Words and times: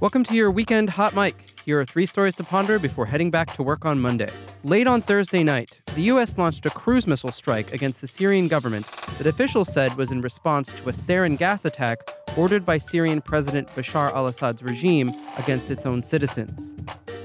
Welcome 0.00 0.24
to 0.24 0.34
your 0.34 0.50
weekend 0.50 0.88
hot 0.88 1.14
mic. 1.14 1.50
Here 1.66 1.78
are 1.78 1.84
three 1.84 2.06
stories 2.06 2.34
to 2.36 2.42
ponder 2.42 2.78
before 2.78 3.04
heading 3.04 3.30
back 3.30 3.54
to 3.56 3.62
work 3.62 3.84
on 3.84 4.00
Monday. 4.00 4.30
Late 4.64 4.86
on 4.86 5.02
Thursday 5.02 5.44
night, 5.44 5.78
the 5.94 6.00
U.S. 6.04 6.38
launched 6.38 6.64
a 6.64 6.70
cruise 6.70 7.06
missile 7.06 7.32
strike 7.32 7.74
against 7.74 8.00
the 8.00 8.06
Syrian 8.06 8.48
government 8.48 8.86
that 9.18 9.26
officials 9.26 9.70
said 9.70 9.94
was 9.98 10.10
in 10.10 10.22
response 10.22 10.72
to 10.72 10.88
a 10.88 10.92
sarin 10.92 11.36
gas 11.36 11.66
attack 11.66 11.98
ordered 12.34 12.64
by 12.64 12.78
Syrian 12.78 13.20
President 13.20 13.68
Bashar 13.74 14.10
al 14.14 14.24
Assad's 14.24 14.62
regime 14.62 15.12
against 15.36 15.70
its 15.70 15.84
own 15.84 16.02
citizens. 16.02 16.70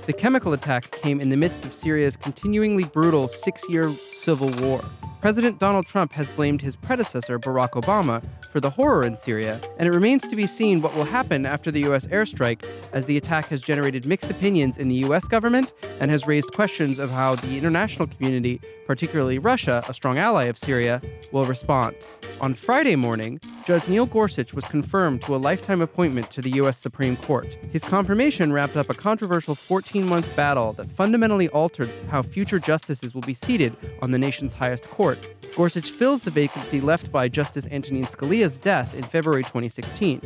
The 0.06 0.12
chemical 0.12 0.52
attack 0.52 0.92
came 1.02 1.22
in 1.22 1.30
the 1.30 1.38
midst 1.38 1.64
of 1.64 1.74
Syria's 1.74 2.18
continuingly 2.18 2.84
brutal 2.84 3.30
six 3.30 3.64
year 3.70 3.90
civil 3.90 4.50
war. 4.68 4.84
President 5.26 5.58
Donald 5.58 5.88
Trump 5.88 6.14
has 6.14 6.28
blamed 6.28 6.62
his 6.62 6.76
predecessor, 6.76 7.40
Barack 7.40 7.72
Obama, 7.72 8.22
for 8.52 8.60
the 8.60 8.70
horror 8.70 9.04
in 9.04 9.18
Syria, 9.18 9.60
and 9.80 9.88
it 9.88 9.92
remains 9.92 10.22
to 10.28 10.36
be 10.36 10.46
seen 10.46 10.84
what 10.84 10.94
will 10.94 11.04
happen 11.04 11.48
after 11.48 11.72
the 11.72 11.80
U.S. 11.80 12.06
airstrike, 12.10 12.64
as 12.94 13.08
the 13.08 13.18
attack 13.18 13.48
has 13.48 13.60
generated 13.60 14.06
mixed 14.06 14.30
opinions 14.30 14.78
in 14.78 14.88
the 14.88 14.98
U.S. 14.98 15.26
government 15.26 15.74
and 16.00 16.12
has 16.12 16.28
raised 16.28 16.52
questions 16.52 17.00
of 17.00 17.10
how 17.10 17.34
the 17.34 17.58
international 17.58 18.08
community, 18.08 18.62
particularly 18.86 19.40
Russia, 19.40 19.84
a 19.90 19.96
strong 19.96 20.20
ally 20.20 20.44
of 20.44 20.60
Syria, 20.60 21.02
will 21.32 21.46
respond. 21.46 21.96
On 22.40 22.54
Friday 22.54 22.96
morning, 22.96 23.40
Judge 23.66 23.88
Neil 23.88 24.06
Gorsuch 24.06 24.54
was 24.54 24.64
confirmed 24.66 25.24
to 25.24 25.36
a 25.36 25.38
lifetime 25.38 25.82
appointment 25.82 26.30
to 26.30 26.40
the 26.40 26.52
U.S. 26.52 26.78
Supreme 26.78 27.18
Court. 27.18 27.48
His 27.72 27.84
confirmation 27.84 28.54
wrapped 28.54 28.78
up 28.78 28.92
a 28.92 28.94
controversial 28.94 29.56
14 29.56 30.06
month 30.06 30.36
battle 30.36 30.74
that 30.74 30.92
fundamentally 30.92 31.50
altered 31.50 31.90
how 32.12 32.22
future 32.22 32.60
justices 32.60 33.16
will 33.16 33.24
be 33.24 33.34
seated 33.34 33.76
on 34.04 34.12
the 34.12 34.20
nation's 34.20 34.54
highest 34.54 34.84
court. 34.84 35.18
Gorsuch 35.56 35.90
fills 35.90 36.22
the 36.22 36.30
vacancy 36.30 36.80
left 36.80 37.12
by 37.12 37.28
Justice 37.28 37.66
Antonin 37.72 38.06
Scalia's 38.06 38.60
death 38.60 38.94
in 38.94 39.02
February 39.02 39.42
2016. 39.42 40.22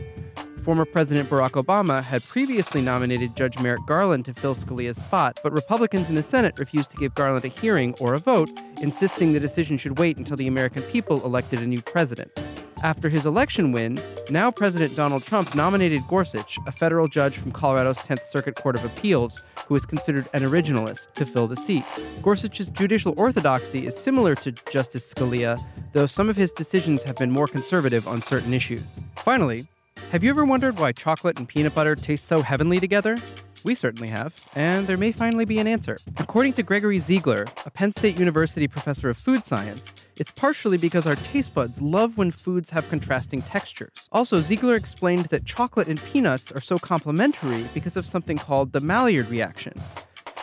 Former 0.66 0.84
President 0.84 1.30
Barack 1.30 1.52
Obama 1.52 2.04
had 2.04 2.22
previously 2.26 2.82
nominated 2.82 3.38
Judge 3.38 3.58
Merrick 3.60 3.86
Garland 3.88 4.26
to 4.26 4.34
fill 4.34 4.54
Scalia's 4.54 5.02
spot, 5.02 5.40
but 5.42 5.54
Republicans 5.54 6.10
in 6.10 6.16
the 6.16 6.24
Senate 6.24 6.60
refused 6.60 6.92
to 6.92 6.98
give 6.98 7.16
Garland 7.16 7.46
a 7.46 7.48
hearing 7.48 7.96
or 8.02 8.16
a 8.16 8.20
vote, 8.20 8.52
insisting 8.82 9.32
the 9.32 9.40
decision 9.40 9.78
should 9.78 9.98
wait 9.98 10.18
until 10.18 10.36
the 10.36 10.48
American 10.48 10.84
people 10.84 11.24
elected 11.24 11.62
a 11.62 11.66
new 11.66 11.82
president. 11.82 12.38
After 12.82 13.10
his 13.10 13.26
election 13.26 13.74
win, 13.74 14.00
now 14.30 14.52
President 14.52 14.96
Donald 14.96 15.26
Trump 15.26 15.54
nominated 15.54 16.08
Gorsuch, 16.08 16.58
a 16.66 16.72
federal 16.72 17.10
judge 17.10 17.38
from 17.38 17.52
Colorado's 17.52 17.98
10th 17.98 18.26
Circuit 18.26 18.56
Court 18.56 18.76
of 18.76 18.86
Appeals, 18.86 19.44
who 19.68 19.76
is 19.76 19.86
considered 19.86 20.30
an 20.34 20.44
originalist, 20.44 21.14
to 21.16 21.26
fill 21.26 21.48
the 21.48 21.58
seat. 21.58 21.84
Gorsuch's 22.22 22.68
judicial 22.70 23.14
orthodoxy 23.18 23.86
is 23.86 23.98
similar 23.98 24.34
to 24.36 24.54
Justice 24.72 25.14
Scalia, 25.14 25.62
though 25.92 26.06
some 26.06 26.30
of 26.30 26.38
his 26.38 26.54
decisions 26.54 27.04
have 27.04 27.18
been 27.18 27.32
more 27.32 27.48
conservative 27.48 28.08
on 28.08 28.22
certain 28.22 28.54
issues. 28.54 28.84
Finally, 29.18 29.68
have 30.12 30.24
you 30.24 30.30
ever 30.30 30.46
wondered 30.46 30.80
why 30.80 30.94
chocolate 30.94 31.38
and 31.38 31.50
peanut 31.50 31.76
butter 31.76 31.96
taste 31.96 32.26
so 32.26 32.42
heavenly 32.42 32.80
together? 32.80 33.18
We 33.64 33.76
certainly 33.76 34.08
have, 34.10 34.34
and 34.56 34.88
there 34.88 34.98
may 34.98 35.12
finally 35.12 35.44
be 35.44 35.60
an 35.60 35.68
answer. 35.68 35.98
According 36.18 36.54
to 36.54 36.64
Gregory 36.64 37.00
Ziegler, 37.00 37.46
a 37.66 37.70
Penn 37.70 37.92
State 37.92 38.18
University 38.18 38.68
professor 38.68 39.10
of 39.10 39.18
food 39.18 39.44
science, 39.44 39.84
it's 40.16 40.32
partially 40.32 40.78
because 40.78 41.06
our 41.06 41.16
taste 41.16 41.54
buds 41.54 41.82
love 41.82 42.18
when 42.18 42.32
foods 42.32 42.70
have 42.70 42.90
contrasting 42.90 43.42
textures. 43.42 43.92
Also, 44.12 44.40
Ziegler 44.40 44.76
explained 44.76 45.26
that 45.26 45.46
chocolate 45.46 45.88
and 45.88 46.02
peanuts 46.06 46.52
are 46.52 46.62
so 46.62 46.78
complementary 46.78 47.66
because 47.74 47.98
of 47.98 48.06
something 48.06 48.38
called 48.38 48.72
the 48.72 48.80
Maillard 48.80 49.30
reaction. 49.30 49.74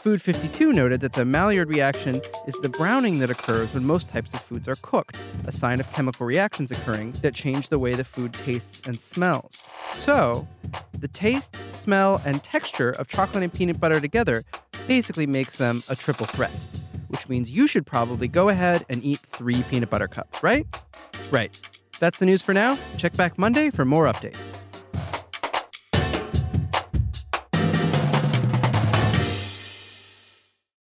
Food 0.07 0.23
52 0.23 0.73
noted 0.73 1.01
that 1.01 1.15
the 1.15 1.25
Maillard 1.25 1.69
reaction 1.69 2.21
is 2.47 2.55
the 2.63 2.69
browning 2.69 3.19
that 3.19 3.29
occurs 3.29 3.75
when 3.75 3.85
most 3.85 4.09
types 4.09 4.33
of 4.35 4.41
foods 4.41 4.69
are 4.69 4.77
cooked, 4.77 5.19
a 5.47 5.51
sign 5.51 5.81
of 5.81 5.93
chemical 5.93 6.25
reactions 6.25 6.71
occurring 6.71 7.11
that 7.23 7.35
change 7.35 7.71
the 7.71 7.79
way 7.81 7.93
the 7.93 8.05
food 8.05 8.33
tastes 8.33 8.87
and 8.87 9.01
smells. 9.01 9.59
So, 9.97 10.47
the 10.97 11.09
taste, 11.09 11.57
smell, 11.75 12.23
and 12.25 12.41
texture 12.45 12.91
of 12.91 13.09
chocolate 13.09 13.43
and 13.43 13.53
peanut 13.53 13.81
butter 13.81 14.01
together 14.01 14.45
basically 14.87 15.27
makes 15.27 15.57
them 15.57 15.83
a 15.89 15.97
triple 15.97 16.27
threat, 16.27 16.53
which 17.09 17.29
means 17.29 17.51
you 17.51 17.67
should 17.67 17.85
probably 17.85 18.29
go 18.29 18.49
ahead 18.49 18.87
and 18.89 19.03
eat 19.03 19.19
three 19.33 19.65
peanut 19.65 19.91
butter 19.91 20.07
cups, 20.07 20.41
right? 20.41 20.69
Right. 21.33 21.59
That's 21.99 22.21
the 22.21 22.27
news 22.27 22.43
for 22.43 22.55
now. 22.55 22.79
Check 22.97 23.17
back 23.17 23.39
Monday 23.39 23.71
for 23.71 23.85
more 23.85 24.05
updates. 24.05 24.39